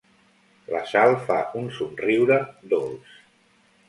La 0.75 0.79
Sal 0.91 1.11
fa 1.27 1.37
un 1.59 1.67
somriure 1.81 2.39
dolç. 2.73 3.13